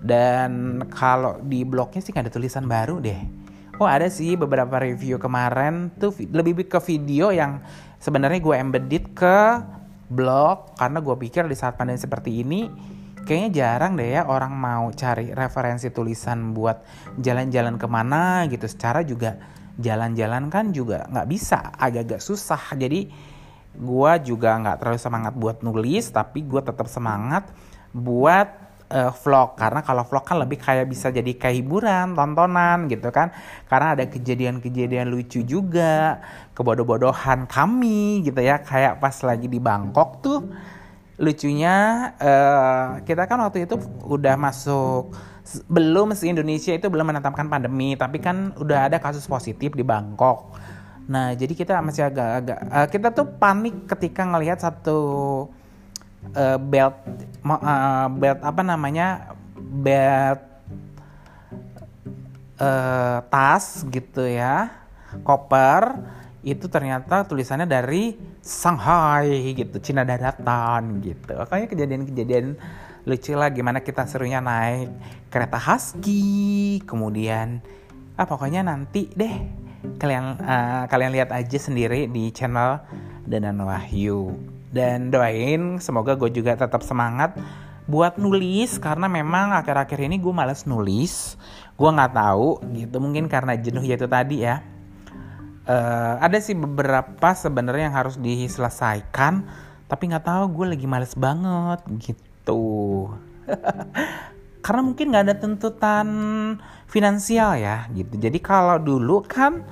Dan 0.00 0.80
kalau 0.88 1.36
di 1.44 1.68
blognya 1.68 2.00
sih 2.00 2.16
nggak 2.16 2.32
ada 2.32 2.32
tulisan 2.32 2.64
baru 2.64 2.96
deh. 2.96 3.20
Oh 3.76 3.84
ada 3.84 4.08
sih 4.08 4.40
beberapa 4.40 4.80
review 4.80 5.20
kemarin 5.20 5.92
tuh 6.00 6.16
lebih 6.32 6.64
ke 6.64 6.80
video 6.80 7.28
yang 7.28 7.60
sebenarnya 8.00 8.40
gue 8.40 8.56
embedded 8.56 9.04
ke 9.12 9.36
blog 10.10 10.74
karena 10.74 10.98
gue 10.98 11.16
pikir 11.16 11.46
di 11.46 11.54
saat 11.54 11.78
pandemi 11.78 12.02
seperti 12.02 12.42
ini 12.42 12.66
kayaknya 13.22 13.50
jarang 13.62 13.94
deh 13.94 14.10
ya 14.18 14.26
orang 14.26 14.52
mau 14.52 14.90
cari 14.90 15.30
referensi 15.30 15.88
tulisan 15.94 16.50
buat 16.50 16.82
jalan-jalan 17.20 17.78
ke 17.78 17.86
mana 17.86 18.44
gitu. 18.50 18.66
Secara 18.66 19.06
juga 19.06 19.38
jalan-jalan 19.78 20.50
kan 20.50 20.74
juga 20.74 21.06
nggak 21.08 21.28
bisa 21.30 21.72
agak-agak 21.78 22.20
susah. 22.20 22.74
Jadi 22.74 23.06
gue 23.70 24.12
juga 24.26 24.58
nggak 24.58 24.76
terlalu 24.82 24.98
semangat 24.98 25.34
buat 25.38 25.62
nulis 25.62 26.10
tapi 26.10 26.42
gue 26.42 26.58
tetap 26.58 26.90
semangat 26.90 27.46
buat 27.94 28.69
uh, 28.90 29.14
vlog. 29.14 29.56
Karena 29.56 29.80
kalau 29.80 30.02
vlog 30.04 30.24
kan 30.26 30.36
lebih 30.42 30.58
kayak 30.58 30.90
bisa 30.90 31.08
jadi 31.14 31.32
kayak 31.38 31.56
hiburan 31.62 32.12
tontonan 32.18 32.90
gitu 32.90 33.08
kan. 33.14 33.30
Karena 33.70 33.94
ada 33.96 34.04
kejadian-kejadian 34.10 35.08
lucu 35.08 35.46
juga 35.46 36.20
kebodoh-bodohan 36.52 37.46
kami 37.46 38.26
gitu 38.26 38.42
ya. 38.42 38.60
Kayak 38.60 38.98
pas 38.98 39.16
lagi 39.22 39.46
di 39.46 39.62
Bangkok 39.62 40.20
tuh 40.20 40.38
lucunya 41.20 41.76
uh, 42.16 43.04
kita 43.04 43.28
kan 43.28 43.44
waktu 43.44 43.68
itu 43.68 43.76
udah 44.08 44.40
masuk 44.40 45.12
belum 45.68 46.16
se 46.16 46.24
Indonesia 46.24 46.72
itu 46.72 46.88
belum 46.88 47.12
menetapkan 47.12 47.44
pandemi 47.44 47.92
tapi 47.92 48.24
kan 48.24 48.56
udah 48.56 48.88
ada 48.88 48.96
kasus 48.96 49.28
positif 49.28 49.76
di 49.76 49.84
Bangkok. 49.84 50.56
Nah 51.12 51.36
jadi 51.36 51.52
kita 51.52 51.84
masih 51.84 52.08
agak-agak 52.08 52.58
uh, 52.72 52.88
kita 52.88 53.08
tuh 53.12 53.26
panik 53.36 53.84
ketika 53.84 54.24
ngelihat 54.24 54.64
satu 54.64 54.98
uh, 56.36 56.58
belt 56.58 56.96
uh, 57.44 58.08
belt 58.10 58.40
apa 58.42 58.62
namanya? 58.64 59.36
Belt 59.58 60.40
uh, 62.60 63.18
tas 63.28 63.86
gitu 63.88 64.24
ya. 64.26 64.70
Koper 65.26 65.98
itu 66.40 66.70
ternyata 66.72 67.26
tulisannya 67.28 67.68
dari 67.68 68.16
Shanghai 68.40 69.52
gitu, 69.52 69.76
Cina 69.82 70.06
daratan 70.06 71.04
gitu. 71.04 71.36
Makanya 71.36 71.66
kejadian-kejadian 71.68 72.56
lucu 73.04 73.32
lah 73.32 73.48
gimana 73.52 73.80
kita 73.80 74.04
serunya 74.08 74.40
naik 74.40 74.92
kereta 75.32 75.56
Husky, 75.56 76.80
kemudian 76.84 77.64
ah 78.20 78.28
pokoknya 78.28 78.60
nanti 78.60 79.08
deh 79.16 79.34
kalian 79.96 80.36
uh, 80.44 80.84
kalian 80.92 81.12
lihat 81.16 81.32
aja 81.32 81.56
sendiri 81.56 82.04
di 82.04 82.28
channel 82.28 82.84
Danan 83.24 83.64
Wahyu 83.64 84.36
dan 84.70 85.10
doain 85.10 85.82
semoga 85.82 86.14
gue 86.14 86.30
juga 86.30 86.54
tetap 86.54 86.86
semangat 86.86 87.34
buat 87.90 88.22
nulis 88.22 88.78
karena 88.78 89.10
memang 89.10 89.50
akhir-akhir 89.58 90.06
ini 90.06 90.22
gue 90.22 90.30
males 90.30 90.62
nulis. 90.62 91.34
Gue 91.74 91.90
nggak 91.90 92.14
tahu 92.14 92.62
gitu 92.78 93.02
mungkin 93.02 93.26
karena 93.26 93.58
jenuh 93.58 93.82
yaitu 93.82 94.06
tadi 94.06 94.46
ya. 94.46 94.62
Uh, 95.66 96.16
ada 96.22 96.38
sih 96.38 96.54
beberapa 96.54 97.34
sebenarnya 97.36 97.90
yang 97.90 97.96
harus 97.98 98.16
diselesaikan 98.18 99.46
tapi 99.90 100.06
nggak 100.06 100.22
tahu 100.22 100.44
gue 100.62 100.66
lagi 100.78 100.86
males 100.86 101.18
banget 101.18 101.82
gitu. 101.98 103.10
Karena 104.64 104.80
mungkin 104.86 105.10
nggak 105.10 105.24
ada 105.26 105.36
tuntutan 105.42 106.08
finansial 106.86 107.58
ya 107.58 107.90
gitu. 107.90 108.14
Jadi 108.22 108.38
kalau 108.38 108.78
dulu 108.78 109.26
kan 109.26 109.66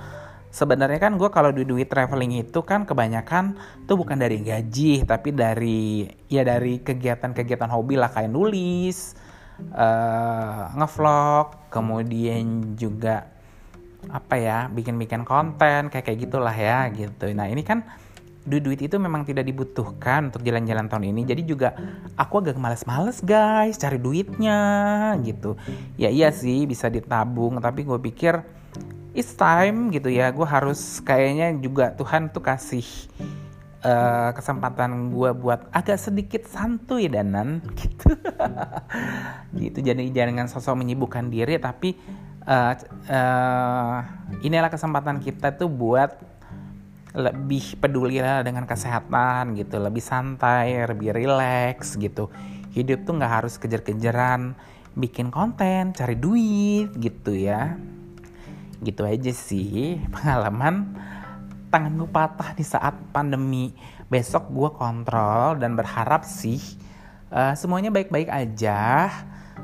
sebenarnya 0.49 0.99
kan 0.99 1.21
gue 1.21 1.28
kalau 1.28 1.52
duit 1.52 1.69
duit 1.69 1.88
traveling 1.88 2.40
itu 2.40 2.61
kan 2.64 2.88
kebanyakan 2.88 3.57
tuh 3.85 4.00
bukan 4.00 4.17
dari 4.17 4.40
gaji 4.40 5.05
tapi 5.05 5.37
dari 5.37 6.09
ya 6.33 6.43
dari 6.45 6.81
kegiatan-kegiatan 6.81 7.69
hobi 7.69 8.00
lah 8.00 8.09
kayak 8.09 8.33
nulis 8.33 9.17
uh, 9.75 10.73
ngevlog 10.76 11.69
kemudian 11.69 12.75
juga 12.81 13.28
apa 14.09 14.35
ya 14.38 14.59
bikin-bikin 14.71 15.26
konten 15.26 15.90
kayak 15.90 16.05
kayak 16.07 16.19
gitulah 16.23 16.55
ya 16.55 16.87
gitu. 16.95 17.28
Nah 17.35 17.50
ini 17.50 17.67
kan 17.67 17.83
duit-duit 18.49 18.81
itu 18.81 18.97
memang 18.97 19.28
tidak 19.28 19.45
dibutuhkan 19.45 20.33
untuk 20.33 20.40
jalan-jalan 20.40 20.88
tahun 20.88 21.12
ini. 21.12 21.28
Jadi 21.28 21.43
juga 21.45 21.76
aku 22.17 22.40
agak 22.40 22.57
males-males 22.57 23.21
guys 23.21 23.76
cari 23.76 24.00
duitnya 24.00 24.61
gitu. 25.26 25.59
Ya 26.00 26.09
iya 26.09 26.33
sih 26.33 26.64
bisa 26.64 26.88
ditabung 26.88 27.61
tapi 27.61 27.85
gue 27.85 27.99
pikir 28.00 28.40
it's 29.17 29.33
time 29.37 29.93
gitu 29.93 30.09
ya. 30.12 30.33
Gue 30.33 30.45
harus 30.45 31.00
kayaknya 31.05 31.55
juga 31.61 31.95
Tuhan 31.97 32.33
tuh 32.33 32.43
kasih 32.45 32.85
uh, 33.85 34.31
kesempatan 34.35 35.12
gue 35.15 35.31
buat 35.37 35.69
agak 35.73 35.99
sedikit 36.00 36.43
santuy 36.49 37.09
danan 37.09 37.62
gitu. 37.81 38.15
Gitu 39.57 39.79
jadi 39.81 40.03
jangan 40.12 40.47
sosok 40.50 40.81
menyibukkan 40.81 41.31
diri 41.33 41.57
tapi 41.61 41.97
uh, 42.47 42.75
uh, 43.09 43.97
inilah 44.45 44.71
kesempatan 44.71 45.23
kita 45.23 45.57
tuh 45.57 45.71
buat 45.71 46.19
lebih 47.19 47.81
peduli 47.81 48.21
lah 48.21 48.45
dengan 48.45 48.69
kesehatan 48.69 49.57
gitu 49.57 49.81
lebih 49.81 50.05
santai 50.05 50.85
lebih 50.87 51.17
relax 51.17 51.97
gitu. 51.97 52.29
Hidup 52.77 53.09
tuh 53.09 53.17
nggak 53.17 53.33
harus 53.43 53.57
kejar-kejaran 53.59 54.55
bikin 54.99 55.31
konten 55.31 55.95
cari 55.95 56.19
duit 56.19 56.91
gitu 56.99 57.31
ya 57.31 57.79
gitu 58.83 59.07
aja 59.07 59.33
sih. 59.35 59.99
Pengalaman 60.15 60.95
tangan 61.69 61.95
gue 61.97 62.09
patah 62.11 62.57
di 62.57 62.65
saat 62.65 62.95
pandemi. 63.13 63.75
Besok 64.09 64.49
gue 64.51 64.71
kontrol 64.73 65.61
dan 65.61 65.77
berharap 65.77 66.25
sih 66.25 66.61
uh, 67.33 67.53
semuanya 67.55 67.93
baik-baik 67.93 68.29
aja. 68.29 69.09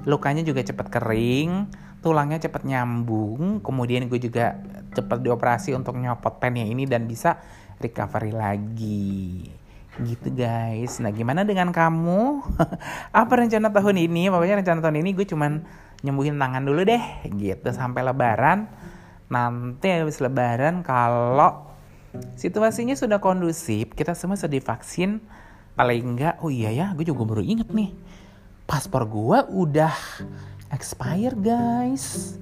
Lukanya 0.04 0.44
juga 0.44 0.60
cepet 0.60 0.86
kering 0.92 1.82
tulangnya 2.04 2.36
cepet 2.36 2.68
nyambung 2.68 3.64
kemudian 3.64 4.12
gue 4.12 4.20
juga 4.20 4.60
cepet 4.92 5.24
dioperasi 5.24 5.72
untuk 5.72 5.96
nyopot 5.96 6.36
pennya 6.36 6.68
ini 6.68 6.84
dan 6.84 7.08
bisa 7.08 7.40
recovery 7.80 8.36
lagi. 8.36 9.48
Gitu 9.96 10.28
guys. 10.36 11.00
Nah 11.00 11.08
gimana 11.08 11.48
dengan 11.48 11.72
kamu? 11.72 12.44
Apa 13.24 13.32
rencana 13.40 13.72
tahun 13.72 14.04
ini? 14.04 14.28
Pokoknya 14.28 14.60
rencana 14.60 14.84
tahun 14.84 15.00
ini 15.00 15.10
gue 15.16 15.24
cuman 15.24 15.64
nyembuhin 16.04 16.36
tangan 16.36 16.60
dulu 16.60 16.84
deh 16.84 17.04
gitu. 17.32 17.72
Sampai 17.72 18.04
lebaran 18.04 18.68
nanti 19.34 19.90
habis 19.90 20.22
lebaran 20.22 20.86
kalau 20.86 21.74
situasinya 22.38 22.94
sudah 22.94 23.18
kondusif 23.18 23.90
kita 23.98 24.14
semua 24.14 24.38
sudah 24.38 24.54
divaksin 24.54 25.18
paling 25.74 26.14
enggak 26.14 26.38
oh 26.38 26.54
iya 26.54 26.70
ya 26.70 26.86
gue 26.94 27.02
juga 27.02 27.26
baru 27.26 27.42
inget 27.42 27.74
nih. 27.74 27.90
Paspor 28.64 29.04
gue 29.10 29.38
udah 29.50 29.92
expire 30.70 31.34
guys. 31.36 32.38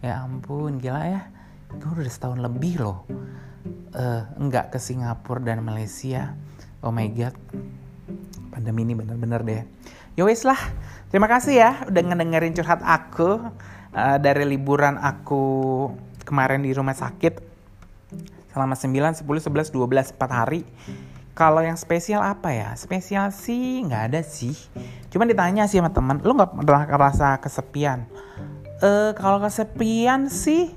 Ya 0.00 0.24
ampun 0.24 0.80
gila 0.80 1.04
ya. 1.04 1.22
Gue 1.76 2.00
udah 2.00 2.10
setahun 2.10 2.40
lebih 2.40 2.82
loh. 2.82 3.04
Uh, 3.92 4.24
enggak 4.40 4.72
ke 4.72 4.78
Singapura 4.80 5.44
dan 5.44 5.62
Malaysia. 5.62 6.34
Oh 6.80 6.90
my 6.90 7.06
god. 7.12 7.36
Pandemi 8.50 8.82
ini 8.88 8.96
bener-bener 8.96 9.40
deh. 9.44 9.62
Yowes 10.18 10.42
ya 10.42 10.56
lah. 10.56 10.60
Terima 11.12 11.28
kasih 11.30 11.54
ya 11.54 11.70
udah 11.86 12.02
ngedengerin 12.02 12.56
curhat 12.56 12.82
aku 12.82 13.38
uh, 13.94 14.18
dari 14.18 14.46
liburan 14.46 14.98
aku 14.98 15.44
kemarin 16.22 16.62
di 16.62 16.70
rumah 16.74 16.94
sakit 16.94 17.40
selama 18.50 18.74
9, 18.74 19.22
10, 19.22 19.26
11, 19.26 19.70
12, 19.70 20.16
4 20.18 20.30
hari. 20.30 20.66
Kalau 21.30 21.62
yang 21.62 21.78
spesial 21.78 22.20
apa 22.20 22.50
ya? 22.52 22.74
Spesial 22.74 23.30
sih 23.32 23.80
nggak 23.86 24.02
ada 24.12 24.20
sih. 24.20 24.52
Cuman 25.08 25.30
ditanya 25.30 25.64
sih 25.70 25.78
sama 25.78 25.94
teman, 25.94 26.18
lu 26.20 26.34
nggak 26.36 26.66
pernah 26.66 26.84
ngerasa 26.84 27.38
kesepian? 27.40 28.04
Eh 28.82 29.14
kalau 29.16 29.40
kesepian 29.40 30.28
sih, 30.28 30.74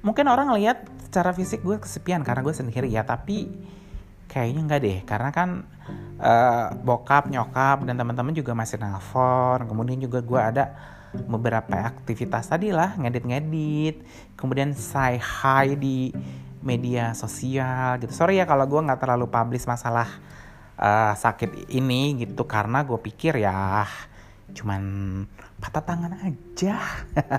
mungkin 0.00 0.30
orang 0.30 0.54
lihat 0.56 0.86
secara 1.04 1.34
fisik 1.34 1.66
gue 1.66 1.76
kesepian 1.82 2.22
karena 2.22 2.40
gue 2.40 2.54
sendiri 2.54 2.88
ya. 2.88 3.02
Tapi 3.02 3.50
kayaknya 4.30 4.60
nggak 4.70 4.80
deh, 4.80 4.98
karena 5.04 5.30
kan 5.34 5.66
uh, 6.20 6.76
bokap, 6.84 7.26
nyokap 7.32 7.82
dan 7.88 7.96
teman-teman 7.96 8.36
juga 8.36 8.52
masih 8.52 8.76
nelfon. 8.76 9.64
Kemudian 9.64 9.98
juga 9.98 10.20
gue 10.20 10.40
ada 10.40 10.64
beberapa 11.10 11.74
aktivitas 11.74 12.46
tadi 12.52 12.70
lah 12.70 12.94
ngedit-ngedit. 13.00 14.04
Kemudian 14.36 14.76
say 14.76 15.18
hi 15.18 15.74
di 15.74 16.14
media 16.60 17.16
sosial 17.16 17.98
gitu. 17.98 18.12
Sorry 18.12 18.38
ya 18.38 18.44
kalau 18.44 18.68
gue 18.68 18.80
nggak 18.80 19.00
terlalu 19.00 19.26
publish 19.26 19.64
masalah 19.64 20.06
uh, 20.76 21.16
sakit 21.16 21.72
ini 21.72 22.20
gitu. 22.22 22.44
Karena 22.44 22.84
gue 22.84 23.00
pikir 23.00 23.40
ya 23.40 23.88
cuman 24.50 24.82
patah 25.62 25.84
tangan 25.84 26.12
aja. 26.20 26.76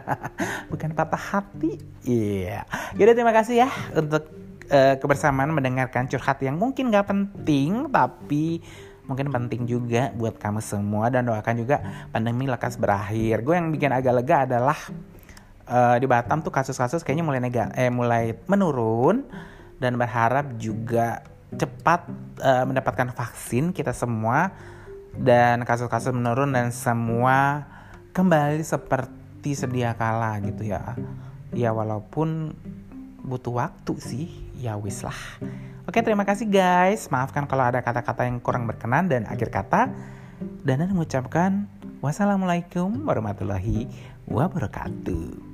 Bukan 0.72 0.92
patah 0.98 1.22
hati. 1.22 1.78
Iya. 2.04 2.64
Yeah. 2.66 2.98
jadi 2.98 3.12
terima 3.14 3.34
kasih 3.36 3.68
ya 3.68 3.70
untuk 3.94 4.41
uh, 4.72 4.96
kebersamaan 4.98 5.52
mendengarkan 5.52 6.08
curhat 6.08 6.40
yang 6.40 6.56
mungkin 6.56 6.90
gak 6.90 7.12
penting 7.12 7.92
tapi 7.92 8.64
mungkin 9.06 9.28
penting 9.28 9.68
juga 9.68 10.16
buat 10.16 10.40
kamu 10.40 10.64
semua 10.64 11.12
dan 11.12 11.28
doakan 11.28 11.56
juga 11.60 11.84
pandemi 12.16 12.48
lekas 12.48 12.80
berakhir. 12.80 13.44
Gue 13.44 13.60
yang 13.60 13.68
bikin 13.68 13.92
agak 13.92 14.24
lega 14.24 14.48
adalah 14.48 14.80
uh, 15.68 15.96
di 16.00 16.08
Batam 16.08 16.40
tuh 16.40 16.54
kasus-kasus 16.54 17.04
kayaknya 17.04 17.26
mulai 17.28 17.42
nega 17.44 17.76
eh 17.76 17.92
mulai 17.92 18.38
menurun 18.48 19.28
dan 19.82 20.00
berharap 20.00 20.56
juga 20.62 21.26
cepat 21.52 22.08
uh, 22.40 22.64
mendapatkan 22.64 23.12
vaksin 23.12 23.76
kita 23.76 23.92
semua 23.92 24.56
dan 25.18 25.68
kasus-kasus 25.68 26.16
menurun 26.16 26.56
dan 26.56 26.72
semua 26.72 27.68
kembali 28.16 28.64
seperti 28.64 29.52
sedia 29.58 29.92
kala 29.98 30.40
gitu 30.40 30.72
ya. 30.72 30.96
Ya 31.52 31.76
walaupun 31.76 32.56
butuh 33.28 33.60
waktu 33.68 33.94
sih, 34.00 34.28
ya 34.62 34.78
wis 34.78 35.02
lah. 35.02 35.18
Oke, 35.90 36.06
terima 36.06 36.22
kasih 36.22 36.46
guys. 36.46 37.10
Maafkan 37.10 37.50
kalau 37.50 37.66
ada 37.66 37.82
kata-kata 37.82 38.30
yang 38.30 38.38
kurang 38.38 38.70
berkenan 38.70 39.10
dan 39.10 39.26
akhir 39.26 39.50
kata. 39.50 39.90
Dan 40.62 40.86
mengucapkan 40.94 41.66
wassalamualaikum 42.06 43.02
warahmatullahi 43.06 43.90
wabarakatuh. 44.30 45.51